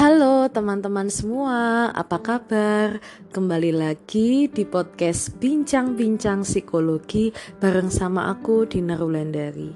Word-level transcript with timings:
Halo 0.00 0.48
teman-teman 0.48 1.12
semua, 1.12 1.92
apa 1.92 2.24
kabar? 2.24 3.04
Kembali 3.36 3.68
lagi 3.68 4.48
di 4.48 4.64
podcast 4.64 5.36
Bincang-Bincang 5.36 6.40
Psikologi 6.40 7.28
bareng 7.60 7.92
sama 7.92 8.32
aku 8.32 8.64
Dina 8.64 8.96
Rulandari. 8.96 9.68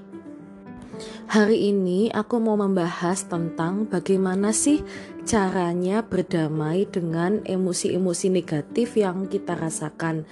Hari 1.28 1.68
ini 1.68 2.08
aku 2.08 2.40
mau 2.40 2.56
membahas 2.56 3.28
tentang 3.28 3.84
bagaimana 3.84 4.56
sih 4.56 4.80
caranya 5.28 6.00
berdamai 6.00 6.88
dengan 6.88 7.44
emosi-emosi 7.44 8.32
negatif 8.32 8.96
yang 8.96 9.28
kita 9.28 9.52
rasakan 9.52 10.24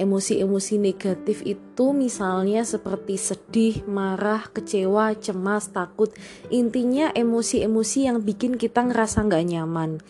emosi-emosi 0.00 0.80
negatif 0.80 1.44
itu 1.44 1.92
misalnya 1.92 2.64
seperti 2.64 3.20
sedih, 3.20 3.84
marah, 3.84 4.48
kecewa, 4.48 5.12
cemas, 5.20 5.68
takut. 5.68 6.08
Intinya 6.48 7.12
emosi-emosi 7.12 8.08
yang 8.08 8.24
bikin 8.24 8.56
kita 8.56 8.80
ngerasa 8.88 9.28
nggak 9.28 9.44
nyaman. 9.44 10.00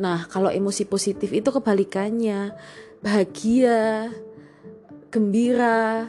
Nah, 0.00 0.24
kalau 0.32 0.48
emosi 0.48 0.88
positif 0.88 1.36
itu 1.36 1.52
kebalikannya. 1.52 2.56
Bahagia, 3.04 4.10
gembira, 5.12 6.08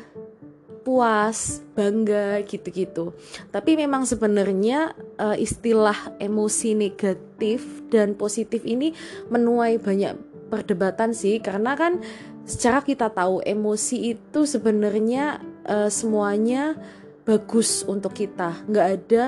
puas, 0.88 1.60
bangga 1.76 2.40
gitu-gitu. 2.48 3.12
Tapi 3.52 3.76
memang 3.76 4.08
sebenarnya 4.08 4.96
uh, 5.20 5.36
istilah 5.36 6.16
emosi 6.16 6.80
negatif 6.80 7.84
dan 7.92 8.16
positif 8.16 8.64
ini 8.64 8.96
menuai 9.28 9.84
banyak 9.84 10.16
perdebatan 10.48 11.12
sih 11.12 11.44
karena 11.44 11.76
kan 11.76 12.00
secara 12.48 12.80
kita 12.80 13.12
tahu 13.12 13.44
emosi 13.44 14.16
itu 14.16 14.48
sebenarnya 14.48 15.44
uh, 15.68 15.92
semuanya 15.92 16.80
bagus 17.28 17.84
untuk 17.84 18.16
kita. 18.16 18.56
Nggak 18.72 18.88
ada 18.88 19.24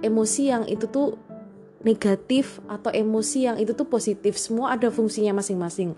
emosi 0.00 0.42
yang 0.48 0.64
itu 0.64 0.88
tuh 0.88 1.20
negatif 1.84 2.64
atau 2.64 2.88
emosi 2.88 3.38
yang 3.44 3.56
itu 3.60 3.76
tuh 3.76 3.84
positif. 3.84 4.40
Semua 4.40 4.74
ada 4.74 4.88
fungsinya 4.88 5.36
masing-masing. 5.36 5.92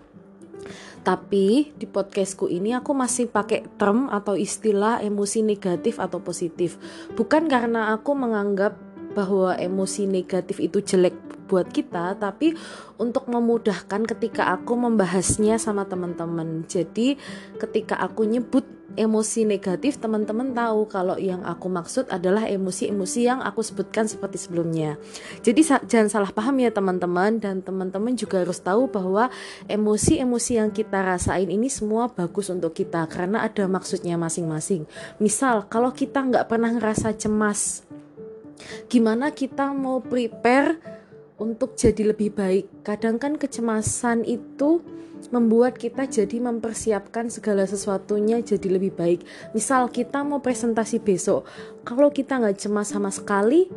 Tapi 1.05 1.77
di 1.77 1.85
podcastku 1.85 2.49
ini 2.49 2.73
aku 2.73 2.97
masih 2.97 3.29
pakai 3.29 3.69
term 3.77 4.09
atau 4.09 4.35
istilah 4.35 5.05
emosi 5.05 5.45
negatif 5.45 6.01
atau 6.01 6.19
positif. 6.25 6.81
Bukan 7.13 7.47
karena 7.47 7.93
aku 7.93 8.17
menganggap 8.17 8.75
bahwa 9.13 9.55
emosi 9.55 10.09
negatif 10.09 10.59
itu 10.59 10.81
jelek 10.81 11.15
buat 11.47 11.69
kita 11.71 12.17
tapi 12.17 12.57
untuk 12.97 13.29
memudahkan 13.29 14.09
ketika 14.17 14.53
aku 14.55 14.75
membahasnya 14.79 15.61
sama 15.61 15.85
teman-teman. 15.85 16.65
Jadi 16.67 17.17
ketika 17.61 18.01
aku 18.01 18.25
nyebut 18.25 18.65
emosi 18.95 19.43
negatif 19.43 19.99
teman-teman 19.99 20.55
tahu 20.55 20.87
kalau 20.87 21.19
yang 21.19 21.43
aku 21.43 21.67
maksud 21.67 22.07
adalah 22.15 22.47
emosi-emosi 22.47 23.21
yang 23.27 23.43
aku 23.43 23.61
sebutkan 23.67 24.07
seperti 24.07 24.39
sebelumnya. 24.39 24.95
Jadi 25.43 25.61
jangan 25.63 26.09
salah 26.11 26.31
paham 26.31 26.63
ya 26.63 26.71
teman-teman. 26.71 27.37
Dan 27.43 27.61
teman-teman 27.61 28.15
juga 28.15 28.41
harus 28.41 28.63
tahu 28.63 28.87
bahwa 28.87 29.29
emosi-emosi 29.67 30.53
yang 30.63 30.71
kita 30.71 31.03
rasain 31.03 31.51
ini 31.51 31.67
semua 31.67 32.07
bagus 32.07 32.49
untuk 32.49 32.73
kita 32.73 33.11
karena 33.11 33.43
ada 33.43 33.67
maksudnya 33.67 34.15
masing-masing. 34.15 34.87
Misal 35.19 35.67
kalau 35.67 35.91
kita 35.91 36.23
nggak 36.23 36.47
pernah 36.47 36.71
ngerasa 36.71 37.13
cemas 37.19 37.83
gimana 38.89 39.35
kita 39.35 39.75
mau 39.75 40.01
prepare 40.01 40.79
untuk 41.39 41.75
jadi 41.75 42.15
lebih 42.15 42.35
baik. 42.35 42.87
Kadang 42.87 43.19
kan 43.19 43.35
kecemasan 43.35 44.23
itu 44.27 44.83
membuat 45.33 45.81
kita 45.81 46.05
jadi 46.05 46.37
mempersiapkan 46.43 47.33
segala 47.33 47.65
sesuatunya 47.65 48.45
jadi 48.45 48.77
lebih 48.77 48.93
baik. 48.93 49.25
Misal 49.57 49.89
kita 49.89 50.21
mau 50.21 50.45
presentasi 50.45 51.01
besok, 51.01 51.49
kalau 51.87 52.13
kita 52.13 52.37
nggak 52.37 52.61
cemas 52.61 52.93
sama 52.93 53.09
sekali, 53.09 53.73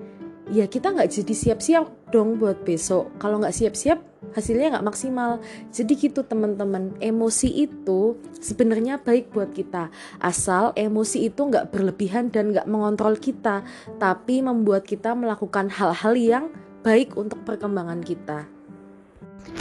ya 0.52 0.67
kita 0.67 0.91
nggak 0.91 1.08
jadi 1.11 1.33
siap-siap 1.33 1.86
dong 2.11 2.36
buat 2.39 2.64
besok. 2.67 3.16
Kalau 3.19 3.39
nggak 3.39 3.55
siap-siap, 3.55 3.99
hasilnya 4.36 4.77
nggak 4.77 4.88
maksimal. 4.88 5.39
Jadi 5.71 5.94
gitu 5.95 6.23
teman-teman, 6.27 6.95
emosi 6.99 7.67
itu 7.67 8.20
sebenarnya 8.43 8.99
baik 8.99 9.31
buat 9.31 9.55
kita. 9.55 9.87
Asal 10.20 10.76
emosi 10.76 11.31
itu 11.31 11.48
nggak 11.48 11.71
berlebihan 11.71 12.27
dan 12.27 12.52
nggak 12.52 12.67
mengontrol 12.67 13.15
kita, 13.15 13.64
tapi 13.99 14.43
membuat 14.43 14.83
kita 14.83 15.15
melakukan 15.15 15.71
hal-hal 15.71 16.15
yang 16.15 16.45
baik 16.87 17.20
untuk 17.20 17.43
perkembangan 17.43 17.99
kita. 17.99 18.48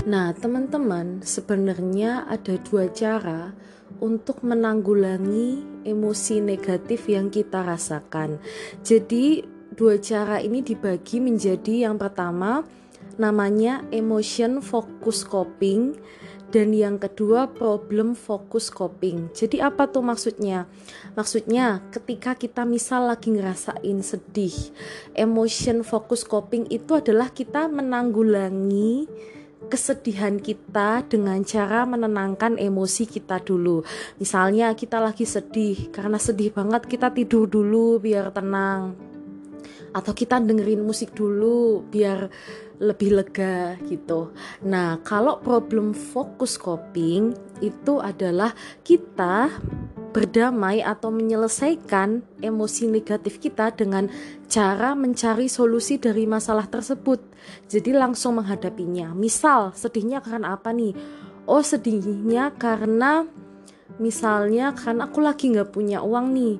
Nah, 0.07 0.31
teman-teman, 0.31 1.27
sebenarnya 1.27 2.23
ada 2.31 2.55
dua 2.63 2.87
cara 2.95 3.51
untuk 3.99 4.47
menanggulangi 4.47 5.83
emosi 5.83 6.39
negatif 6.39 7.11
yang 7.11 7.27
kita 7.27 7.67
rasakan. 7.67 8.39
Jadi, 8.87 9.43
dua 9.75 9.99
cara 9.99 10.39
ini 10.39 10.63
dibagi 10.63 11.19
menjadi 11.19 11.91
yang 11.91 11.99
pertama 11.99 12.63
namanya 13.19 13.83
emotion 13.91 14.63
focus 14.63 15.27
coping 15.27 15.99
dan 16.55 16.71
yang 16.71 16.97
kedua 16.97 17.51
problem 17.51 18.15
fokus 18.15 18.71
coping. 18.71 19.31
Jadi 19.35 19.59
apa 19.59 19.91
tuh 19.91 20.03
maksudnya? 20.05 20.71
Maksudnya 21.19 21.83
ketika 21.91 22.39
kita 22.39 22.63
misal 22.63 23.11
lagi 23.11 23.35
ngerasain 23.35 23.99
sedih, 24.05 24.55
emotion 25.19 25.83
focus 25.83 26.23
coping 26.23 26.71
itu 26.71 26.95
adalah 26.95 27.33
kita 27.35 27.67
menanggulangi 27.67 29.09
kesedihan 29.67 30.39
kita 30.39 31.03
dengan 31.11 31.43
cara 31.43 31.83
menenangkan 31.89 32.55
emosi 32.55 33.09
kita 33.11 33.43
dulu. 33.43 33.83
Misalnya 34.23 34.71
kita 34.79 35.03
lagi 35.03 35.27
sedih, 35.27 35.91
karena 35.91 36.21
sedih 36.23 36.55
banget 36.55 36.87
kita 36.87 37.11
tidur 37.11 37.51
dulu 37.51 37.99
biar 37.99 38.31
tenang. 38.31 39.16
Atau 39.97 40.13
kita 40.13 40.37
dengerin 40.37 40.85
musik 40.85 41.17
dulu 41.17 41.81
biar 41.89 42.29
lebih 42.77 43.17
lega 43.17 43.81
gitu. 43.89 44.37
Nah, 44.69 45.01
kalau 45.01 45.41
problem 45.41 45.97
fokus 45.97 46.61
coping 46.61 47.33
itu 47.65 48.05
adalah 48.05 48.53
kita 48.85 49.49
berdamai 50.13 50.81
atau 50.81 51.13
menyelesaikan 51.13 52.41
emosi 52.41 52.89
negatif 52.89 53.37
kita 53.37 53.73
dengan 53.73 54.09
cara 54.49 54.97
mencari 54.97 55.45
solusi 55.45 56.01
dari 56.01 56.25
masalah 56.25 56.65
tersebut. 56.69 57.21
Jadi 57.69 57.93
langsung 57.93 58.41
menghadapinya. 58.41 59.13
Misal 59.13 59.77
sedihnya 59.77 60.25
karena 60.25 60.57
apa 60.57 60.73
nih? 60.73 60.97
Oh 61.45 61.61
sedihnya 61.61 62.57
karena 62.57 63.29
misalnya 64.01 64.73
karena 64.73 65.05
aku 65.05 65.21
lagi 65.21 65.53
nggak 65.53 65.73
punya 65.73 66.01
uang 66.01 66.33
nih. 66.33 66.57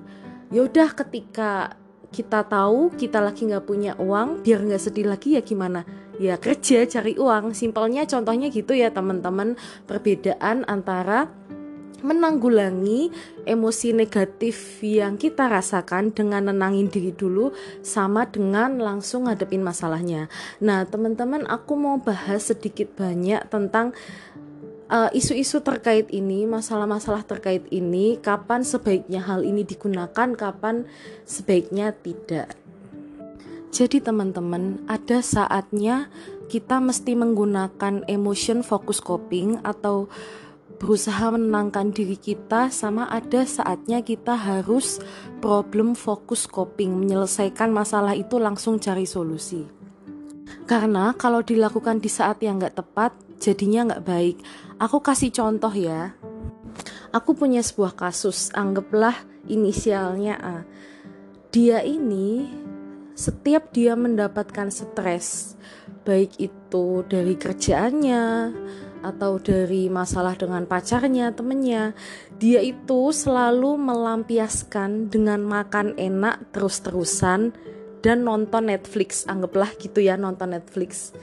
Yaudah 0.53 0.93
ketika 0.93 1.81
kita 2.17 2.49
tahu 2.49 2.97
kita 2.97 3.21
lagi 3.21 3.45
nggak 3.45 3.69
punya 3.69 3.93
uang 4.01 4.41
biar 4.41 4.65
nggak 4.65 4.81
sedih 4.81 5.13
lagi 5.13 5.37
ya 5.37 5.45
gimana? 5.45 5.85
Ya 6.17 6.41
kerja 6.41 6.89
cari 6.89 7.13
uang. 7.21 7.53
Simpelnya 7.53 8.09
contohnya 8.09 8.49
gitu 8.49 8.73
ya 8.73 8.89
teman-teman. 8.89 9.61
Perbedaan 9.85 10.65
antara 10.65 11.29
menanggulangi 12.01 13.13
emosi 13.45 13.97
negatif 13.97 14.81
yang 14.85 15.17
kita 15.17 15.49
rasakan 15.49 16.13
dengan 16.13 16.49
nenangin 16.53 16.89
diri 16.89 17.13
dulu 17.13 17.53
sama 17.81 18.29
dengan 18.29 18.81
langsung 18.81 19.29
ngadepin 19.29 19.65
masalahnya. 19.65 20.29
Nah, 20.61 20.85
teman-teman, 20.85 21.49
aku 21.49 21.73
mau 21.77 21.97
bahas 22.01 22.53
sedikit 22.53 22.93
banyak 22.97 23.49
tentang 23.49 23.97
uh, 24.91 25.11
isu-isu 25.15 25.63
terkait 25.63 26.11
ini, 26.11 26.47
masalah-masalah 26.47 27.27
terkait 27.27 27.67
ini, 27.71 28.19
kapan 28.19 28.63
sebaiknya 28.63 29.23
hal 29.23 29.43
ini 29.43 29.63
digunakan, 29.63 30.29
kapan 30.35 30.87
sebaiknya 31.27 31.95
tidak. 31.95 32.55
Jadi 33.75 34.01
teman-teman, 34.01 34.81
ada 34.89 35.21
saatnya 35.21 36.09
kita 36.47 36.79
mesti 36.79 37.19
menggunakan 37.19 38.07
emotion 38.07 38.63
focus 38.63 39.03
coping 39.03 39.59
atau 39.67 40.07
berusaha 40.77 41.33
menenangkan 41.33 41.91
diri 41.91 42.21
kita 42.21 42.69
sama 42.69 43.09
ada 43.09 43.49
saatnya 43.49 44.05
kita 44.05 44.37
harus 44.37 45.01
problem 45.41 45.97
focus 45.97 46.45
coping 46.45 46.93
menyelesaikan 47.01 47.73
masalah 47.73 48.13
itu 48.13 48.37
langsung 48.37 48.77
cari 48.77 49.09
solusi 49.09 49.65
karena 50.69 51.17
kalau 51.17 51.41
dilakukan 51.41 51.99
di 51.99 52.13
saat 52.13 52.45
yang 52.45 52.61
gak 52.61 52.77
tepat 52.77 53.17
jadinya 53.39 53.97
gak 53.97 54.05
baik. 54.05 54.37
Aku 54.77 55.01
kasih 55.01 55.33
contoh 55.33 55.73
ya. 55.73 56.17
Aku 57.15 57.33
punya 57.33 57.65
sebuah 57.65 57.97
kasus 57.97 58.53
anggaplah 58.53 59.17
inisialnya 59.49 60.35
A. 60.37 60.57
Dia 61.55 61.81
ini 61.81 62.51
setiap 63.17 63.73
dia 63.73 63.97
mendapatkan 63.97 64.69
stres, 64.69 65.57
baik 66.05 66.37
itu 66.37 67.01
dari 67.09 67.33
kerjaannya 67.33 68.53
atau 69.01 69.41
dari 69.41 69.89
masalah 69.89 70.37
dengan 70.37 70.69
pacarnya, 70.69 71.33
temennya, 71.33 71.97
dia 72.37 72.61
itu 72.61 73.15
selalu 73.17 73.81
melampiaskan 73.81 75.09
dengan 75.09 75.41
makan 75.49 75.97
enak 75.97 76.53
terus-terusan 76.53 77.57
dan 78.05 78.19
nonton 78.27 78.69
Netflix, 78.69 79.25
anggaplah 79.25 79.73
gitu 79.81 80.05
ya 80.05 80.21
nonton 80.21 80.53
Netflix. 80.53 81.17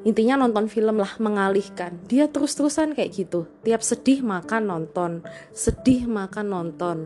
Intinya 0.00 0.40
nonton 0.40 0.64
film 0.72 0.96
lah 0.96 1.12
mengalihkan. 1.20 2.00
Dia 2.08 2.24
terus-terusan 2.30 2.96
kayak 2.96 3.10
gitu. 3.12 3.44
Tiap 3.66 3.84
sedih 3.84 4.24
makan 4.24 4.62
nonton, 4.68 5.20
sedih 5.52 6.08
makan 6.08 6.46
nonton. 6.48 6.98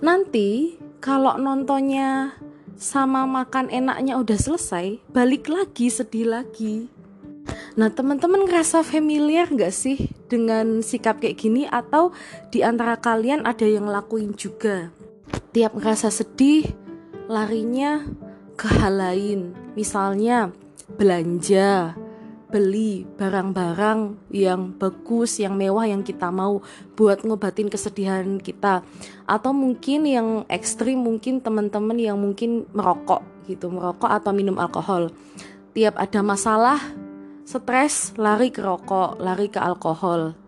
Nanti 0.00 0.80
kalau 1.04 1.36
nontonnya 1.36 2.32
sama 2.78 3.28
makan 3.28 3.68
enaknya 3.68 4.16
udah 4.16 4.38
selesai, 4.38 5.02
balik 5.12 5.50
lagi 5.52 5.92
sedih 5.92 6.30
lagi. 6.30 6.88
Nah 7.76 7.92
teman-teman 7.92 8.44
ngerasa 8.44 8.82
familiar 8.82 9.48
gak 9.50 9.72
sih 9.72 10.10
dengan 10.26 10.80
sikap 10.82 11.20
kayak 11.22 11.38
gini 11.38 11.64
atau 11.68 12.10
di 12.52 12.64
antara 12.64 12.96
kalian 12.98 13.44
ada 13.44 13.64
yang 13.64 13.86
lakuin 13.86 14.34
juga? 14.34 14.90
Tiap 15.52 15.76
ngerasa 15.76 16.08
sedih, 16.12 16.66
larinya 17.28 18.04
ke 18.58 18.66
hal 18.66 18.98
lain, 18.98 19.40
misalnya 19.78 20.50
belanja, 20.98 21.94
beli 22.50 23.06
barang-barang 23.06 24.32
yang 24.34 24.74
bagus, 24.74 25.38
yang 25.38 25.54
mewah 25.54 25.86
yang 25.86 26.02
kita 26.02 26.32
mau 26.32 26.64
buat 26.98 27.22
ngobatin 27.22 27.70
kesedihan 27.70 28.42
kita. 28.42 28.82
Atau 29.28 29.54
mungkin 29.54 30.08
yang 30.08 30.28
ekstrim 30.50 30.98
mungkin 30.98 31.38
teman-teman 31.38 31.96
yang 31.96 32.18
mungkin 32.18 32.66
merokok 32.74 33.22
gitu, 33.46 33.70
merokok 33.70 34.10
atau 34.10 34.34
minum 34.34 34.58
alkohol. 34.58 35.14
Tiap 35.76 35.94
ada 35.94 36.20
masalah, 36.26 36.80
stres, 37.46 38.12
lari 38.18 38.50
ke 38.50 38.58
rokok, 38.58 39.22
lari 39.22 39.46
ke 39.46 39.62
alkohol. 39.62 40.47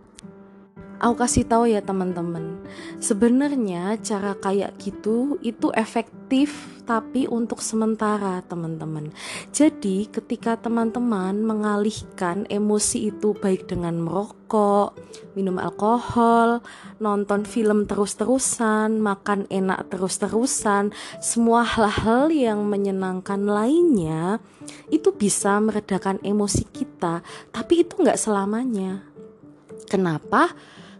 Aku 1.00 1.16
kasih 1.16 1.48
tahu 1.48 1.64
ya 1.64 1.80
teman-teman, 1.80 2.60
sebenarnya 3.00 3.96
cara 4.04 4.36
kayak 4.36 4.76
gitu 4.76 5.40
itu 5.40 5.72
efektif 5.72 6.52
tapi 6.84 7.24
untuk 7.24 7.64
sementara 7.64 8.44
teman-teman. 8.44 9.08
Jadi 9.48 10.12
ketika 10.12 10.60
teman-teman 10.60 11.40
mengalihkan 11.40 12.44
emosi 12.52 13.08
itu 13.08 13.32
baik 13.32 13.64
dengan 13.64 13.96
merokok, 13.96 14.92
minum 15.32 15.56
alkohol, 15.56 16.60
nonton 17.00 17.48
film 17.48 17.88
terus-terusan, 17.88 19.00
makan 19.00 19.48
enak 19.48 19.88
terus-terusan, 19.88 20.92
semua 21.24 21.64
hal-hal 21.64 22.28
yang 22.28 22.68
menyenangkan 22.68 23.40
lainnya 23.48 24.36
itu 24.92 25.16
bisa 25.16 25.56
meredakan 25.64 26.20
emosi 26.20 26.68
kita, 26.68 27.24
tapi 27.48 27.88
itu 27.88 27.96
nggak 27.96 28.20
selamanya. 28.20 29.00
Kenapa? 29.88 30.52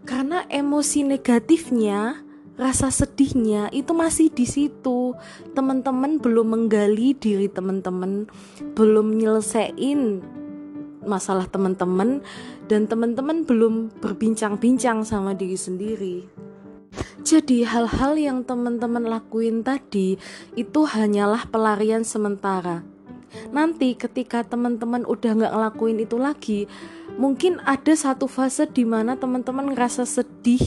Karena 0.09 0.45
emosi 0.49 1.05
negatifnya 1.05 2.25
rasa 2.61 2.93
sedihnya 2.93 3.73
itu 3.73 3.97
masih 3.97 4.29
di 4.29 4.45
situ. 4.45 5.17
Teman-teman 5.57 6.21
belum 6.21 6.53
menggali 6.53 7.17
diri 7.17 7.49
teman-teman, 7.49 8.29
belum 8.77 9.17
nyelesain 9.17 10.21
masalah 11.01 11.49
teman-teman 11.49 12.21
dan 12.69 12.85
teman-teman 12.85 13.49
belum 13.49 13.89
berbincang-bincang 14.05 15.09
sama 15.09 15.33
diri 15.33 15.57
sendiri. 15.57 16.17
Jadi 17.25 17.65
hal-hal 17.65 18.19
yang 18.19 18.39
teman-teman 18.45 19.07
lakuin 19.07 19.63
tadi 19.65 20.21
itu 20.59 20.81
hanyalah 20.85 21.47
pelarian 21.49 22.05
sementara. 22.05 22.83
Nanti 23.51 23.95
ketika 23.95 24.43
teman-teman 24.47 25.07
udah 25.07 25.33
nggak 25.37 25.53
ngelakuin 25.55 25.99
itu 26.03 26.17
lagi, 26.17 26.61
mungkin 27.17 27.59
ada 27.67 27.95
satu 27.95 28.27
fase 28.27 28.67
di 28.71 28.83
mana 28.87 29.17
teman-teman 29.19 29.73
ngerasa 29.75 30.07
sedih, 30.07 30.61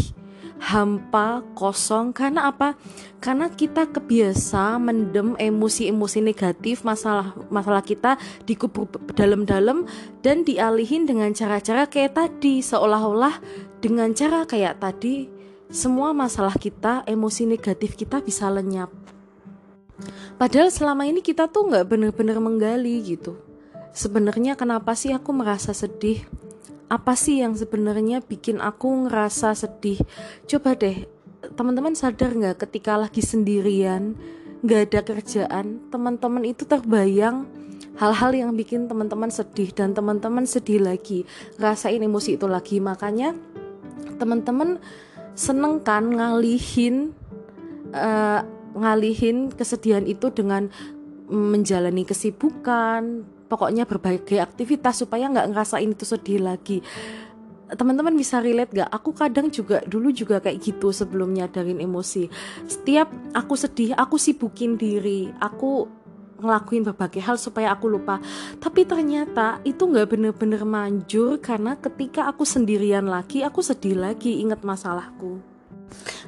hampa, 0.63 1.43
kosong 1.59 2.15
karena 2.15 2.47
apa? 2.47 2.79
Karena 3.19 3.51
kita 3.51 3.87
kebiasa 3.91 4.79
mendem 4.79 5.35
emosi-emosi 5.35 6.19
negatif 6.23 6.87
masalah 6.87 7.35
masalah 7.51 7.83
kita 7.83 8.15
dikubur 8.47 8.87
dalam-dalam 9.15 9.87
dan 10.23 10.47
dialihin 10.47 11.03
dengan 11.03 11.31
cara-cara 11.35 11.87
kayak 11.87 12.15
tadi 12.15 12.63
seolah-olah 12.63 13.39
dengan 13.83 14.15
cara 14.15 14.47
kayak 14.47 14.79
tadi 14.79 15.27
semua 15.73 16.13
masalah 16.13 16.53
kita, 16.53 17.01
emosi 17.09 17.49
negatif 17.49 17.97
kita 17.97 18.21
bisa 18.21 18.45
lenyap. 18.45 18.93
Padahal 20.35 20.69
selama 20.73 21.07
ini 21.07 21.21
kita 21.23 21.47
tuh 21.47 21.69
nggak 21.69 21.85
bener-bener 21.87 22.37
menggali 22.41 22.99
gitu. 23.05 23.37
Sebenarnya 23.93 24.57
kenapa 24.57 24.97
sih 24.97 25.13
aku 25.13 25.29
merasa 25.31 25.71
sedih? 25.71 26.25
apa 26.93 27.17
sih 27.17 27.41
yang 27.41 27.57
sebenarnya 27.57 28.21
bikin 28.21 28.61
aku 28.61 29.09
ngerasa 29.09 29.57
sedih 29.57 29.97
coba 30.45 30.77
deh 30.77 31.09
teman-teman 31.57 31.97
sadar 31.97 32.37
nggak 32.37 32.61
ketika 32.69 33.01
lagi 33.01 33.25
sendirian 33.25 34.13
nggak 34.61 34.93
ada 34.93 34.99
kerjaan 35.01 35.81
teman-teman 35.89 36.45
itu 36.45 36.69
terbayang 36.69 37.49
hal-hal 37.97 38.31
yang 38.37 38.51
bikin 38.53 38.85
teman-teman 38.85 39.33
sedih 39.33 39.73
dan 39.73 39.97
teman-teman 39.97 40.45
sedih 40.45 40.85
lagi 40.85 41.25
rasain 41.57 41.97
emosi 41.97 42.37
itu 42.37 42.45
lagi 42.45 42.77
makanya 42.77 43.33
teman-teman 44.21 44.77
seneng 45.33 45.81
kan 45.81 46.13
ngalihin 46.13 47.17
uh, 47.89 48.45
ngalihin 48.73 49.53
kesedihan 49.53 50.03
itu 50.05 50.29
dengan 50.33 50.69
menjalani 51.29 52.03
kesibukan 52.03 53.23
pokoknya 53.47 53.85
berbagai 53.85 54.41
aktivitas 54.41 55.05
supaya 55.05 55.29
nggak 55.29 55.53
ngerasain 55.53 55.93
itu 55.93 56.05
sedih 56.05 56.41
lagi 56.41 56.81
teman-teman 57.73 58.13
bisa 58.13 58.37
relate 58.37 58.73
gak? 58.73 58.89
Aku 58.93 59.11
kadang 59.17 59.49
juga 59.49 59.81
dulu 59.85 60.13
juga 60.13 60.37
kayak 60.37 60.61
gitu 60.61 60.93
sebelum 60.93 61.33
nyadarin 61.33 61.81
emosi. 61.81 62.29
Setiap 62.69 63.09
aku 63.33 63.57
sedih, 63.57 63.97
aku 63.97 64.21
sibukin 64.21 64.77
diri, 64.77 65.33
aku 65.41 65.89
ngelakuin 66.43 66.83
berbagai 66.83 67.23
hal 67.23 67.39
supaya 67.39 67.71
aku 67.71 67.87
lupa. 67.87 68.19
Tapi 68.59 68.83
ternyata 68.83 69.63
itu 69.63 69.87
nggak 69.87 70.07
bener-bener 70.11 70.61
manjur 70.67 71.39
karena 71.39 71.79
ketika 71.79 72.27
aku 72.27 72.43
sendirian 72.43 73.07
lagi, 73.07 73.41
aku 73.41 73.63
sedih 73.63 73.95
lagi 73.95 74.43
inget 74.43 74.61
masalahku. 74.61 75.52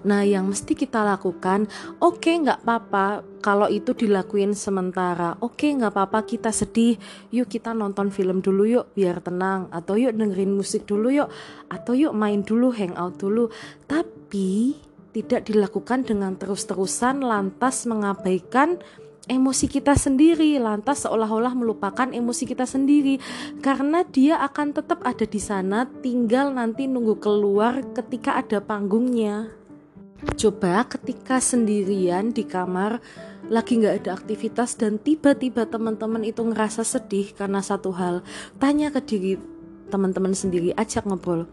Nah, 0.06 0.22
yang 0.22 0.50
mesti 0.50 0.78
kita 0.78 1.02
lakukan, 1.02 1.66
oke 2.02 2.22
okay, 2.22 2.42
nggak 2.42 2.62
apa-apa 2.62 3.26
kalau 3.46 3.70
itu 3.70 3.94
dilakuin 3.94 4.58
sementara. 4.58 5.38
Oke 5.42 5.70
okay, 5.70 5.78
nggak 5.78 5.94
apa-apa 5.94 6.26
kita 6.26 6.50
sedih, 6.50 6.98
yuk 7.30 7.46
kita 7.46 7.78
nonton 7.78 8.10
film 8.10 8.42
dulu 8.42 8.66
yuk 8.66 8.86
biar 8.98 9.22
tenang. 9.22 9.70
Atau 9.70 10.02
yuk 10.02 10.18
dengerin 10.18 10.54
musik 10.54 10.90
dulu 10.90 11.14
yuk. 11.14 11.30
Atau 11.70 11.94
yuk 11.94 12.14
main 12.18 12.42
dulu, 12.42 12.74
hangout 12.74 13.22
dulu. 13.22 13.54
Tapi 13.86 14.78
tidak 15.16 15.48
dilakukan 15.48 16.04
dengan 16.04 16.36
terus-terusan 16.36 17.24
lantas 17.24 17.88
mengabaikan 17.88 18.84
emosi 19.26 19.66
kita 19.66 19.98
sendiri 19.98 20.58
lantas 20.62 21.06
seolah-olah 21.06 21.54
melupakan 21.58 22.10
emosi 22.10 22.44
kita 22.46 22.66
sendiri. 22.66 23.18
Karena 23.62 24.06
dia 24.06 24.42
akan 24.42 24.74
tetap 24.74 25.02
ada 25.06 25.26
di 25.26 25.42
sana 25.42 25.90
tinggal 26.02 26.54
nanti 26.54 26.86
nunggu 26.86 27.18
keluar 27.18 27.82
ketika 27.94 28.38
ada 28.38 28.62
panggungnya. 28.62 29.50
Coba 30.40 30.88
ketika 30.88 31.44
sendirian 31.44 32.32
di 32.32 32.48
kamar 32.48 33.04
lagi 33.46 33.78
nggak 33.78 34.06
ada 34.06 34.12
aktivitas 34.18 34.74
dan 34.74 34.98
tiba-tiba 34.98 35.70
teman-teman 35.70 36.26
itu 36.26 36.42
ngerasa 36.42 36.82
sedih 36.82 37.36
karena 37.36 37.62
satu 37.62 37.94
hal. 37.94 38.26
Tanya 38.58 38.90
ke 38.90 39.04
diri 39.06 39.38
teman-teman 39.94 40.34
sendiri 40.34 40.74
ajak 40.74 41.06
ngobrol. 41.06 41.46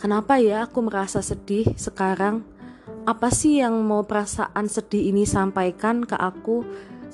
Kenapa 0.00 0.40
ya 0.40 0.64
aku 0.64 0.84
merasa 0.86 1.20
sedih 1.20 1.76
sekarang? 1.76 2.44
Apa 3.06 3.30
sih 3.30 3.62
yang 3.62 3.74
mau 3.86 4.02
perasaan 4.02 4.66
sedih 4.66 5.14
ini 5.14 5.26
sampaikan 5.26 6.02
ke 6.02 6.18
aku 6.18 6.66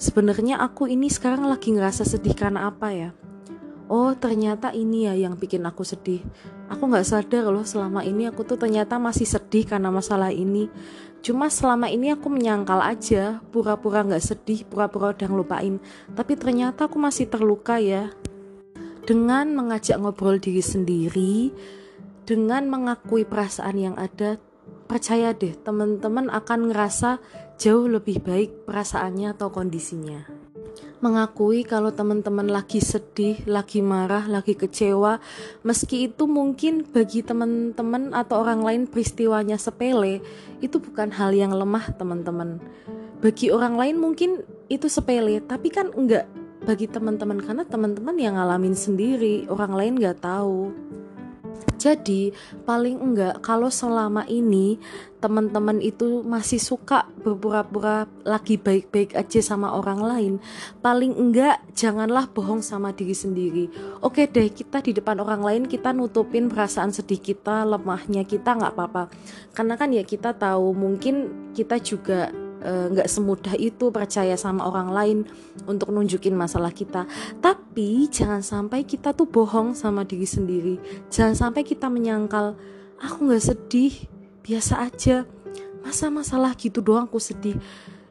Sebenarnya 0.03 0.59
aku 0.59 0.91
ini 0.91 1.07
sekarang 1.07 1.47
lagi 1.47 1.71
ngerasa 1.71 2.03
sedih 2.03 2.35
karena 2.35 2.67
apa 2.67 2.91
ya? 2.91 3.15
Oh 3.87 4.11
ternyata 4.19 4.75
ini 4.75 5.07
ya 5.07 5.15
yang 5.15 5.39
bikin 5.39 5.63
aku 5.63 5.87
sedih. 5.87 6.27
Aku 6.67 6.91
gak 6.91 7.07
sadar 7.07 7.47
loh 7.47 7.63
selama 7.63 8.03
ini 8.03 8.27
aku 8.27 8.43
tuh 8.43 8.59
ternyata 8.59 8.99
masih 8.99 9.31
sedih 9.31 9.63
karena 9.63 9.95
masalah 9.95 10.35
ini. 10.35 10.67
Cuma 11.23 11.47
selama 11.47 11.87
ini 11.87 12.11
aku 12.11 12.27
menyangkal 12.27 12.83
aja 12.83 13.39
Pura-pura 13.55 14.03
gak 14.03 14.27
sedih, 14.27 14.67
pura-pura 14.67 15.15
udah 15.15 15.29
ngelupain. 15.31 15.79
Tapi 16.19 16.35
ternyata 16.35 16.91
aku 16.91 16.99
masih 16.99 17.31
terluka 17.31 17.79
ya. 17.79 18.11
Dengan 19.07 19.55
mengajak 19.55 20.03
ngobrol 20.03 20.43
diri 20.43 20.67
sendiri 20.67 21.55
Dengan 22.27 22.67
mengakui 22.67 23.23
perasaan 23.23 23.79
yang 23.79 23.95
ada 23.95 24.43
Percaya 24.93 25.33
deh 25.33 25.57
teman-teman 25.57 26.29
akan 26.29 26.69
ngerasa 26.69 27.17
jauh 27.57 27.89
lebih 27.89 28.21
baik 28.21 28.69
perasaannya 28.69 29.33
atau 29.33 29.49
kondisinya. 29.49 30.29
Mengakui 31.01 31.65
kalau 31.65 31.97
teman-teman 31.97 32.45
lagi 32.53 32.85
sedih, 32.85 33.41
lagi 33.49 33.81
marah, 33.81 34.29
lagi 34.29 34.53
kecewa, 34.53 35.17
meski 35.65 36.13
itu 36.13 36.29
mungkin 36.29 36.85
bagi 36.85 37.25
teman-teman 37.25 38.13
atau 38.13 38.45
orang 38.45 38.61
lain 38.61 38.83
peristiwanya 38.85 39.57
sepele, 39.57 40.21
itu 40.61 40.77
bukan 40.77 41.09
hal 41.09 41.33
yang 41.33 41.57
lemah, 41.57 41.89
teman-teman. 41.97 42.61
Bagi 43.25 43.49
orang 43.49 43.81
lain 43.81 43.97
mungkin 43.97 44.45
itu 44.69 44.93
sepele, 44.93 45.41
tapi 45.41 45.73
kan 45.73 45.89
enggak 45.97 46.29
bagi 46.69 46.85
teman-teman 46.85 47.41
karena 47.41 47.65
teman-teman 47.65 48.21
yang 48.21 48.37
ngalamin 48.37 48.77
sendiri, 48.77 49.49
orang 49.49 49.73
lain 49.73 49.95
nggak 49.97 50.21
tahu. 50.21 50.69
Jadi, 51.83 52.31
paling 52.63 53.03
enggak 53.03 53.43
kalau 53.43 53.67
selama 53.67 54.23
ini 54.31 54.79
teman-teman 55.19 55.83
itu 55.83 56.23
masih 56.23 56.63
suka 56.63 57.07
berpura-pura 57.23 58.07
lagi 58.23 58.55
baik-baik 58.55 59.19
aja 59.19 59.43
sama 59.43 59.75
orang 59.75 59.99
lain, 60.03 60.35
paling 60.79 61.15
enggak 61.15 61.59
janganlah 61.75 62.31
bohong 62.31 62.63
sama 62.63 62.95
diri 62.95 63.15
sendiri. 63.15 63.65
Oke 63.99 64.31
deh, 64.31 64.47
kita 64.51 64.79
di 64.79 64.95
depan 64.95 65.19
orang 65.19 65.43
lain 65.43 65.63
kita 65.67 65.91
nutupin 65.91 66.47
perasaan 66.47 66.95
sedih 66.95 67.19
kita, 67.19 67.67
lemahnya 67.67 68.23
kita 68.23 68.55
nggak 68.55 68.75
apa-apa. 68.79 69.11
Karena 69.51 69.75
kan 69.75 69.91
ya 69.91 70.07
kita 70.07 70.39
tahu 70.39 70.71
mungkin 70.75 71.51
kita 71.51 71.83
juga 71.83 72.31
nggak 72.63 73.09
e, 73.09 73.11
semudah 73.11 73.55
itu 73.59 73.91
percaya 73.91 74.39
sama 74.39 74.65
orang 74.67 74.89
lain 74.95 75.19
untuk 75.67 75.91
nunjukin 75.91 76.35
masalah 76.35 76.71
kita. 76.71 77.11
Tapi 77.43 78.07
jangan 78.09 78.41
sampai 78.41 78.87
kita 78.87 79.11
tuh 79.13 79.27
bohong 79.27 79.75
sama 79.75 80.07
diri 80.07 80.27
sendiri. 80.27 80.75
Jangan 81.11 81.35
sampai 81.35 81.67
kita 81.67 81.91
menyangkal 81.91 82.55
aku 83.03 83.19
nggak 83.27 83.43
sedih 83.43 83.93
biasa 84.47 84.87
aja. 84.87 85.27
Masa 85.83 86.07
masalah 86.15 86.55
gitu 86.55 86.79
doang 86.79 87.11
aku 87.11 87.19
sedih? 87.19 87.59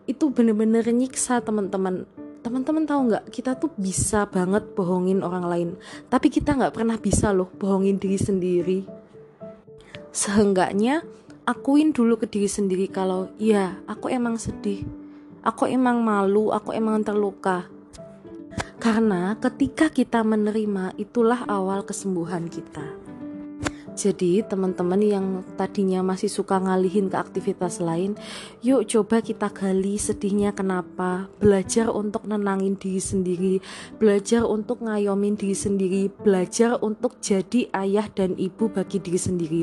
Itu 0.03 0.27
bener-bener 0.35 0.83
nyiksa 0.91 1.39
teman-teman. 1.39 2.03
Teman-teman 2.41 2.83
tahu 2.83 3.01
nggak 3.13 3.25
kita 3.31 3.55
tuh 3.55 3.71
bisa 3.79 4.27
banget 4.27 4.75
bohongin 4.75 5.23
orang 5.23 5.45
lain. 5.47 5.69
Tapi 6.11 6.27
kita 6.27 6.57
nggak 6.57 6.75
pernah 6.75 6.99
bisa 6.99 7.31
loh 7.31 7.47
bohongin 7.55 7.95
diri 7.95 8.19
sendiri. 8.19 8.79
Seenggaknya 10.11 11.07
akuin 11.45 11.91
dulu 11.91 12.17
ke 12.21 12.27
diri 12.29 12.49
sendiri 12.49 12.87
kalau 12.89 13.31
ya 13.41 13.79
aku 13.89 14.09
emang 14.09 14.37
sedih. 14.37 14.85
Aku 15.41 15.65
emang 15.65 16.05
malu 16.05 16.53
aku 16.53 16.73
emang 16.73 17.01
terluka. 17.01 17.65
Karena 18.81 19.37
ketika 19.37 19.89
kita 19.89 20.21
menerima 20.25 20.97
itulah 20.97 21.45
awal 21.45 21.85
kesembuhan 21.85 22.49
kita 22.49 23.01
jadi 23.91 24.45
teman-teman 24.47 25.01
yang 25.03 25.25
tadinya 25.59 25.99
masih 26.01 26.31
suka 26.31 26.57
ngalihin 26.57 27.11
ke 27.11 27.17
aktivitas 27.19 27.83
lain, 27.83 28.15
yuk 28.63 28.87
coba 28.87 29.19
kita 29.19 29.51
gali 29.51 29.99
sedihnya 29.99 30.55
kenapa, 30.55 31.27
belajar 31.37 31.91
untuk 31.91 32.23
nenangin 32.27 32.79
diri 32.79 33.01
sendiri, 33.01 33.55
belajar 33.97 34.47
untuk 34.47 34.83
ngayomin 34.85 35.35
diri 35.35 35.57
sendiri, 35.57 36.03
belajar 36.23 36.79
untuk 36.79 37.19
jadi 37.19 37.67
ayah 37.75 38.07
dan 38.11 38.37
ibu 38.39 38.71
bagi 38.71 39.01
diri 39.01 39.19
sendiri. 39.19 39.61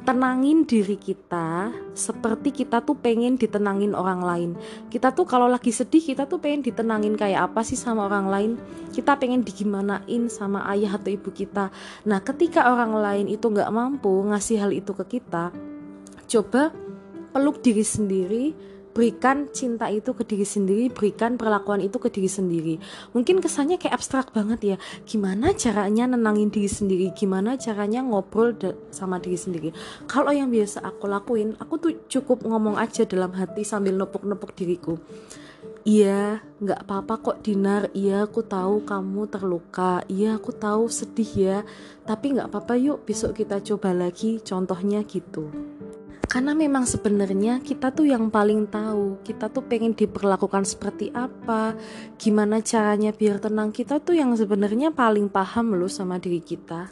Tenangin 0.00 0.64
diri 0.64 0.96
kita 0.96 1.68
seperti 1.92 2.64
kita 2.64 2.80
tuh 2.80 2.96
pengen 2.96 3.36
ditenangin 3.36 3.92
orang 3.92 4.24
lain. 4.24 4.50
Kita 4.88 5.12
tuh 5.12 5.28
kalau 5.28 5.44
lagi 5.44 5.68
sedih 5.68 6.00
kita 6.00 6.24
tuh 6.24 6.40
pengen 6.40 6.64
ditenangin 6.64 7.20
kayak 7.20 7.52
apa 7.52 7.60
sih 7.60 7.76
sama 7.76 8.08
orang 8.08 8.26
lain? 8.32 8.50
Kita 8.96 9.20
pengen 9.20 9.44
digimanain 9.44 10.32
sama 10.32 10.64
ayah 10.72 10.96
atau 10.96 11.12
ibu 11.12 11.28
kita. 11.28 11.68
Nah 12.08 12.18
ketika 12.24 12.72
orang 12.72 12.96
lain 12.96 13.26
itu 13.28 13.44
nggak 13.44 13.59
mampu 13.68 14.08
ngasih 14.32 14.56
hal 14.64 14.72
itu 14.72 14.96
ke 14.96 15.20
kita 15.20 15.52
coba 16.24 16.72
peluk 17.36 17.60
diri 17.60 17.84
sendiri 17.84 18.44
berikan 18.90 19.46
cinta 19.54 19.86
itu 19.88 20.10
ke 20.12 20.26
diri 20.26 20.42
sendiri, 20.42 20.90
berikan 20.90 21.38
perlakuan 21.38 21.78
itu 21.78 21.96
ke 22.02 22.10
diri 22.10 22.26
sendiri. 22.26 22.74
Mungkin 23.14 23.38
kesannya 23.38 23.78
kayak 23.78 23.96
abstrak 23.96 24.34
banget 24.34 24.60
ya. 24.74 24.76
Gimana 25.06 25.54
caranya 25.54 26.10
nenangin 26.10 26.50
diri 26.50 26.66
sendiri? 26.66 27.14
Gimana 27.14 27.54
caranya 27.54 28.02
ngobrol 28.02 28.54
sama 28.90 29.22
diri 29.22 29.38
sendiri? 29.38 29.68
Kalau 30.10 30.34
yang 30.34 30.50
biasa 30.50 30.82
aku 30.82 31.06
lakuin, 31.06 31.54
aku 31.62 31.74
tuh 31.78 31.92
cukup 32.10 32.42
ngomong 32.42 32.76
aja 32.76 33.06
dalam 33.06 33.30
hati 33.32 33.62
sambil 33.62 33.94
nepuk-nepuk 33.94 34.52
diriku. 34.58 34.98
Iya, 35.80 36.44
nggak 36.60 36.84
apa-apa 36.84 37.14
kok 37.24 37.38
Dinar. 37.40 37.88
Iya, 37.96 38.28
aku 38.28 38.44
tahu 38.44 38.84
kamu 38.84 39.32
terluka. 39.32 40.04
Iya, 40.12 40.36
aku 40.36 40.52
tahu 40.52 40.92
sedih 40.92 41.32
ya. 41.32 41.58
Tapi 42.04 42.36
nggak 42.36 42.52
apa-apa 42.52 42.76
yuk, 42.76 43.08
besok 43.08 43.40
kita 43.40 43.64
coba 43.64 43.96
lagi. 43.96 44.44
Contohnya 44.44 45.00
gitu 45.08 45.48
karena 46.30 46.54
memang 46.54 46.86
sebenarnya 46.86 47.58
kita 47.58 47.90
tuh 47.90 48.06
yang 48.06 48.30
paling 48.30 48.70
tahu 48.70 49.18
kita 49.26 49.50
tuh 49.50 49.66
pengen 49.66 49.98
diperlakukan 49.98 50.62
seperti 50.62 51.10
apa 51.10 51.74
gimana 52.22 52.62
caranya 52.62 53.10
biar 53.10 53.42
tenang 53.42 53.74
kita 53.74 53.98
tuh 53.98 54.14
yang 54.14 54.30
sebenarnya 54.38 54.94
paling 54.94 55.26
paham 55.26 55.74
loh 55.74 55.90
sama 55.90 56.22
diri 56.22 56.38
kita 56.38 56.86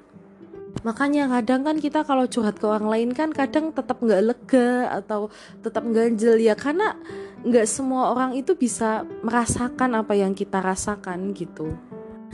makanya 0.83 1.31
kadang 1.31 1.63
kan 1.63 1.79
kita 1.79 2.03
kalau 2.03 2.27
curhat 2.27 2.59
ke 2.59 2.67
orang 2.67 2.91
lain 2.91 3.11
kan 3.15 3.31
kadang 3.31 3.71
tetap 3.71 4.03
nggak 4.03 4.23
lega 4.27 4.91
atau 4.91 5.31
tetap 5.63 5.87
ganjel 5.87 6.35
ya 6.43 6.59
karena 6.59 6.99
nggak 7.47 7.67
semua 7.71 8.11
orang 8.15 8.35
itu 8.35 8.59
bisa 8.59 9.07
merasakan 9.23 9.99
apa 9.99 10.15
yang 10.19 10.35
kita 10.35 10.59
rasakan 10.59 11.31
gitu 11.35 11.75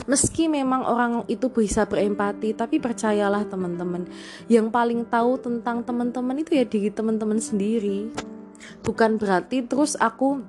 Meski 0.04 0.50
memang 0.50 0.84
orang 0.84 1.22
itu 1.30 1.48
bisa 1.48 1.86
berempati, 1.86 2.52
tapi 2.52 2.82
percayalah 2.82 3.46
teman-teman, 3.46 4.04
yang 4.50 4.68
paling 4.68 5.06
tahu 5.06 5.38
tentang 5.38 5.86
teman-teman 5.86 6.42
itu 6.42 6.58
ya 6.58 6.66
diri 6.66 6.90
teman-teman 6.90 7.38
sendiri. 7.38 8.10
Bukan 8.82 9.16
berarti 9.16 9.62
terus 9.64 9.94
aku 9.96 10.42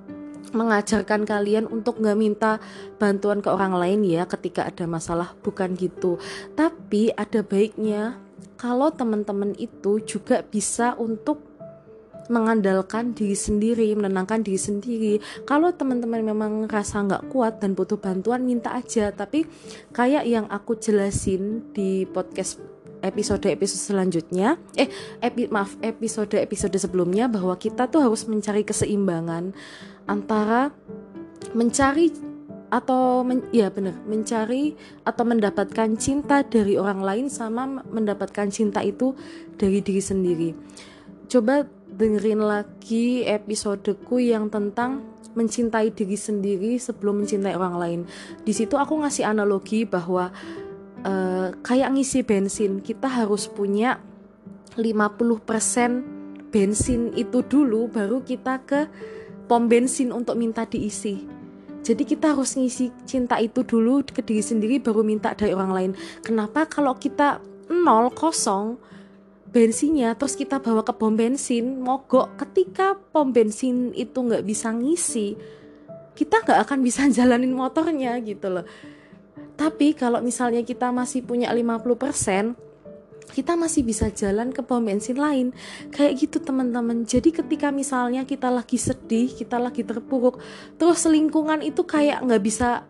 mengajarkan 0.50 1.24
kalian 1.24 1.70
untuk 1.70 2.02
nggak 2.02 2.18
minta 2.18 2.58
bantuan 3.00 3.40
ke 3.40 3.48
orang 3.48 3.78
lain 3.78 4.02
ya 4.02 4.26
ketika 4.26 4.66
ada 4.66 4.84
masalah, 4.84 5.32
bukan 5.40 5.78
gitu. 5.78 6.18
Tapi 6.58 7.14
ada 7.14 7.40
baiknya 7.40 8.18
kalau 8.58 8.90
teman-teman 8.92 9.54
itu 9.56 10.02
juga 10.02 10.42
bisa 10.42 10.98
untuk 10.98 11.45
mengandalkan 12.28 13.12
diri 13.12 13.34
sendiri, 13.34 13.92
menenangkan 13.94 14.42
diri 14.42 14.60
sendiri. 14.60 15.14
Kalau 15.44 15.72
teman-teman 15.74 16.22
memang 16.22 16.52
rasa 16.66 17.02
nggak 17.02 17.30
kuat 17.30 17.62
dan 17.62 17.72
butuh 17.72 17.98
bantuan, 17.98 18.44
minta 18.44 18.74
aja. 18.74 19.10
Tapi 19.14 19.46
kayak 19.94 20.24
yang 20.26 20.46
aku 20.50 20.78
jelasin 20.78 21.72
di 21.72 22.04
podcast 22.08 22.58
episode-episode 23.04 23.92
selanjutnya, 23.92 24.56
eh 24.74 24.88
epi, 25.20 25.46
maaf 25.52 25.76
episode-episode 25.84 26.74
sebelumnya 26.80 27.28
bahwa 27.28 27.54
kita 27.54 27.86
tuh 27.86 28.02
harus 28.02 28.24
mencari 28.26 28.64
keseimbangan 28.64 29.52
antara 30.08 30.72
mencari 31.52 32.10
atau 32.66 33.22
men, 33.22 33.46
ya 33.54 33.70
benar 33.70 33.94
mencari 34.10 34.74
atau 35.06 35.22
mendapatkan 35.22 35.94
cinta 35.94 36.42
dari 36.42 36.74
orang 36.74 36.98
lain 36.98 37.26
sama 37.30 37.86
mendapatkan 37.86 38.50
cinta 38.50 38.82
itu 38.82 39.14
dari 39.54 39.78
diri 39.78 40.02
sendiri. 40.02 40.50
Coba 41.30 41.66
dengerin 41.96 42.44
lagi 42.44 43.24
episodeku 43.24 44.20
yang 44.20 44.52
tentang 44.52 45.00
mencintai 45.36 45.92
diri 45.92 46.16
sendiri 46.16 46.72
sebelum 46.80 47.24
mencintai 47.24 47.56
orang 47.56 47.76
lain. 47.76 48.00
Di 48.44 48.52
situ 48.56 48.76
aku 48.76 49.00
ngasih 49.04 49.28
analogi 49.28 49.84
bahwa 49.84 50.32
uh, 51.04 51.48
kayak 51.60 51.92
ngisi 51.92 52.24
bensin, 52.24 52.80
kita 52.80 53.08
harus 53.08 53.48
punya 53.48 54.00
50% 54.76 56.48
bensin 56.52 57.12
itu 57.16 57.44
dulu 57.44 57.88
baru 57.92 58.24
kita 58.24 58.64
ke 58.64 58.88
pom 59.44 59.68
bensin 59.68 60.12
untuk 60.12 60.40
minta 60.40 60.64
diisi. 60.64 61.28
Jadi 61.86 62.02
kita 62.02 62.34
harus 62.34 62.58
ngisi 62.58 62.90
cinta 63.06 63.38
itu 63.38 63.62
dulu 63.62 64.02
ke 64.02 64.18
diri 64.18 64.42
sendiri 64.42 64.82
baru 64.82 65.06
minta 65.06 65.36
dari 65.38 65.54
orang 65.54 65.70
lain. 65.70 65.92
Kenapa 66.24 66.66
kalau 66.66 66.98
kita 66.98 67.38
nol 67.70 68.10
kosong 68.10 68.80
bensinnya 69.56 70.12
terus 70.12 70.36
kita 70.36 70.60
bawa 70.60 70.84
ke 70.84 70.92
pom 70.92 71.16
bensin 71.16 71.80
mogok. 71.80 72.36
Ketika 72.36 72.92
pom 72.92 73.32
bensin 73.32 73.96
itu 73.96 74.20
nggak 74.20 74.44
bisa 74.44 74.68
ngisi 74.76 75.32
kita 76.16 76.44
nggak 76.44 76.60
akan 76.68 76.78
bisa 76.84 77.08
jalanin 77.16 77.56
motornya 77.56 78.16
gitu 78.20 78.52
loh. 78.52 78.68
Tapi 79.56 79.96
kalau 79.96 80.20
misalnya 80.20 80.60
kita 80.60 80.92
masih 80.92 81.24
punya 81.24 81.48
50% 81.48 82.68
kita 83.26 83.58
masih 83.58 83.82
bisa 83.82 84.06
jalan 84.14 84.54
ke 84.54 84.62
pom 84.62 84.84
bensin 84.84 85.18
lain. 85.18 85.50
Kayak 85.90 86.12
gitu 86.24 86.38
teman-teman. 86.40 87.02
Jadi 87.04 87.34
ketika 87.34 87.74
misalnya 87.74 88.22
kita 88.22 88.48
lagi 88.48 88.76
sedih 88.76 89.32
kita 89.32 89.56
lagi 89.56 89.82
terpuruk 89.84 90.40
terus 90.76 91.04
lingkungan 91.08 91.64
itu 91.64 91.84
kayak 91.84 92.20
nggak 92.24 92.42
bisa 92.44 92.84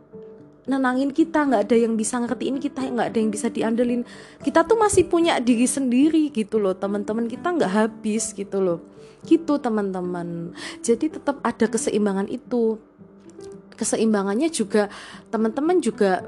nenangin 0.66 1.14
kita 1.14 1.46
nggak 1.46 1.62
ada 1.70 1.76
yang 1.78 1.94
bisa 1.94 2.18
ngertiin 2.18 2.58
kita 2.58 2.82
nggak 2.82 3.08
ada 3.14 3.18
yang 3.18 3.30
bisa 3.30 3.46
diandelin. 3.48 4.02
Kita 4.42 4.66
tuh 4.66 4.76
masih 4.76 5.06
punya 5.06 5.38
diri 5.38 5.64
sendiri 5.64 6.28
gitu 6.34 6.58
loh 6.58 6.74
teman-teman 6.74 7.30
kita 7.30 7.54
nggak 7.54 7.72
habis 7.72 8.34
gitu 8.34 8.58
loh. 8.58 8.78
Gitu 9.22 9.58
teman-teman. 9.62 10.52
Jadi 10.82 11.16
tetap 11.16 11.38
ada 11.40 11.66
keseimbangan 11.70 12.26
itu. 12.26 12.78
Keseimbangannya 13.78 14.50
juga 14.50 14.90
teman-teman 15.30 15.78
juga 15.78 16.26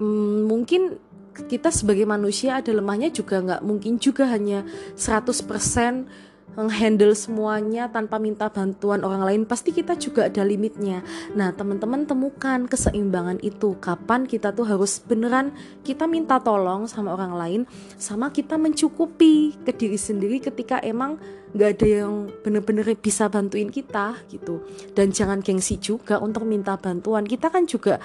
hmm, 0.00 0.48
mungkin 0.48 0.96
kita 1.34 1.74
sebagai 1.74 2.06
manusia 2.06 2.62
ada 2.62 2.70
lemahnya 2.70 3.10
juga 3.10 3.42
nggak 3.42 3.62
mungkin 3.66 3.98
juga 3.98 4.30
hanya 4.30 4.62
100% 4.94 6.06
menghandle 6.54 7.14
semuanya 7.14 7.90
tanpa 7.90 8.22
minta 8.22 8.46
bantuan 8.50 9.02
orang 9.02 9.26
lain 9.26 9.42
pasti 9.46 9.74
kita 9.74 9.98
juga 9.98 10.30
ada 10.30 10.42
limitnya. 10.46 11.02
Nah 11.34 11.50
teman-teman 11.54 12.06
temukan 12.06 12.66
keseimbangan 12.66 13.42
itu. 13.42 13.76
Kapan 13.82 14.26
kita 14.26 14.54
tuh 14.54 14.66
harus 14.66 15.02
beneran 15.02 15.50
kita 15.82 16.06
minta 16.06 16.38
tolong 16.38 16.86
sama 16.86 17.14
orang 17.14 17.34
lain 17.34 17.60
sama 17.98 18.30
kita 18.30 18.54
mencukupi 18.54 19.58
ke 19.66 19.74
diri 19.74 19.98
sendiri 19.98 20.38
ketika 20.38 20.78
emang 20.80 21.18
gak 21.54 21.78
ada 21.78 21.86
yang 22.02 22.30
bener-bener 22.42 22.86
bisa 22.98 23.26
bantuin 23.30 23.70
kita 23.70 24.18
gitu. 24.30 24.62
Dan 24.94 25.10
jangan 25.10 25.42
gengsi 25.42 25.78
juga 25.78 26.18
untuk 26.18 26.46
minta 26.46 26.74
bantuan. 26.78 27.26
Kita 27.26 27.50
kan 27.50 27.66
juga 27.66 27.98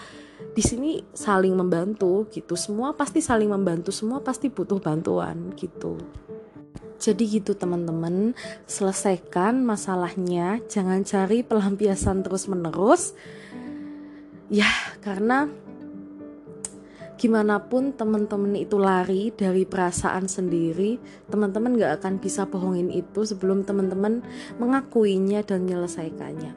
di 0.54 0.62
sini 0.62 1.02
saling 1.14 1.54
membantu 1.54 2.30
gitu. 2.34 2.58
Semua 2.58 2.94
pasti 2.98 3.22
saling 3.22 3.50
membantu 3.50 3.94
semua 3.94 4.22
pasti 4.22 4.50
butuh 4.50 4.82
bantuan 4.82 5.54
gitu 5.58 5.98
jadi 7.00 7.24
gitu 7.40 7.56
teman-teman, 7.56 8.36
selesaikan 8.68 9.64
masalahnya, 9.64 10.60
jangan 10.68 11.08
cari 11.08 11.48
pelampiasan 11.48 12.28
terus-menerus. 12.28 13.16
Ya, 14.52 14.68
karena 15.00 15.48
gimana 17.20 17.60
pun 17.60 17.92
teman-teman 17.92 18.56
itu 18.56 18.80
lari 18.80 19.36
dari 19.36 19.68
perasaan 19.68 20.32
sendiri 20.32 20.96
teman-teman 21.28 21.76
gak 21.76 22.00
akan 22.00 22.16
bisa 22.24 22.48
bohongin 22.48 22.88
itu 22.96 23.28
sebelum 23.28 23.68
teman-teman 23.68 24.24
mengakuinya 24.56 25.44
dan 25.44 25.68
menyelesaikannya 25.68 26.56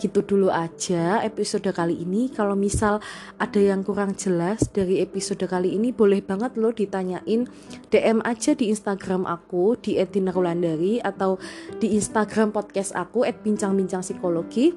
gitu 0.00 0.22
dulu 0.22 0.48
aja 0.48 1.20
episode 1.24 1.68
kali 1.70 2.00
ini. 2.02 2.28
Kalau 2.28 2.56
misal 2.58 2.98
ada 3.38 3.60
yang 3.60 3.86
kurang 3.86 4.14
jelas 4.14 4.68
dari 4.70 5.00
episode 5.00 5.44
kali 5.46 5.74
ini 5.76 5.90
boleh 5.90 6.20
banget 6.22 6.54
lo 6.56 6.70
ditanyain 6.70 7.48
DM 7.88 8.18
aja 8.22 8.52
di 8.56 8.70
Instagram 8.72 9.24
aku 9.24 9.76
di 9.78 9.98
@dinarulandari 9.98 11.00
atau 11.02 11.38
di 11.78 11.96
Instagram 11.96 12.50
podcast 12.50 12.92
aku 12.92 13.24
@bincang-bincang 13.24 14.04
psikologi. 14.04 14.74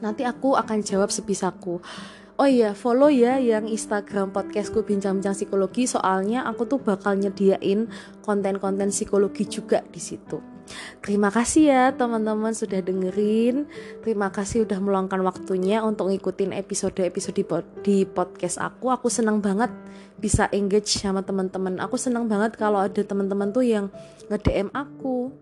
Nanti 0.00 0.24
aku 0.24 0.56
akan 0.56 0.80
jawab 0.80 1.12
sebisaku 1.12 1.80
Oh 2.40 2.48
iya, 2.48 2.72
follow 2.72 3.12
ya 3.12 3.36
yang 3.36 3.68
Instagram 3.68 4.32
podcastku 4.32 4.80
Bincang-Bincang 4.80 5.36
Psikologi 5.36 5.84
soalnya 5.84 6.48
aku 6.48 6.64
tuh 6.64 6.80
bakal 6.80 7.20
nyediain 7.20 7.84
konten-konten 8.24 8.88
psikologi 8.88 9.44
juga 9.44 9.84
di 9.84 10.00
situ. 10.00 10.49
Terima 11.00 11.32
kasih 11.32 11.72
ya 11.72 11.84
teman-teman 11.94 12.52
sudah 12.52 12.82
dengerin. 12.84 13.64
Terima 14.04 14.28
kasih 14.28 14.68
udah 14.68 14.78
meluangkan 14.78 15.20
waktunya 15.24 15.80
untuk 15.80 16.12
ngikutin 16.12 16.52
episode-episode 16.56 17.42
di 17.80 18.04
podcast 18.04 18.60
aku. 18.60 18.92
Aku 18.92 19.08
senang 19.08 19.40
banget 19.40 19.72
bisa 20.20 20.46
engage 20.52 21.00
sama 21.00 21.24
teman-teman. 21.24 21.80
Aku 21.80 21.96
senang 21.96 22.28
banget 22.28 22.54
kalau 22.60 22.80
ada 22.82 23.00
teman-teman 23.00 23.50
tuh 23.50 23.64
yang 23.64 23.88
nge-DM 24.28 24.70
aku, 24.70 25.32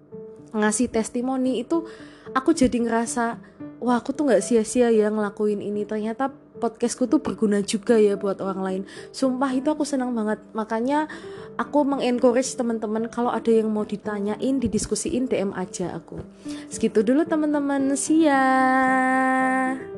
ngasih 0.54 0.88
testimoni 0.88 1.60
itu 1.60 1.84
aku 2.32 2.56
jadi 2.56 2.76
ngerasa 2.80 3.36
wah 3.78 3.96
aku 4.00 4.12
tuh 4.12 4.28
nggak 4.28 4.42
sia-sia 4.44 4.90
ya 4.90 5.08
ngelakuin 5.12 5.60
ini 5.60 5.84
ternyata 5.84 6.32
podcastku 6.58 7.06
tuh 7.06 7.22
berguna 7.22 7.62
juga 7.64 7.96
ya 7.96 8.18
buat 8.18 8.42
orang 8.42 8.60
lain. 8.60 8.82
Sumpah 9.14 9.50
itu 9.54 9.70
aku 9.70 9.86
senang 9.86 10.12
banget. 10.12 10.42
Makanya 10.52 11.08
aku 11.56 11.86
mengencourage 11.86 12.54
teman-teman 12.54 13.08
kalau 13.08 13.32
ada 13.32 13.48
yang 13.48 13.70
mau 13.70 13.86
ditanyain 13.86 14.58
didiskusiin 14.60 15.30
DM 15.30 15.54
aja 15.54 15.96
aku. 15.96 16.20
Segitu 16.68 17.06
dulu 17.06 17.24
teman-teman. 17.24 17.94
See 17.94 18.26
ya 18.26 19.97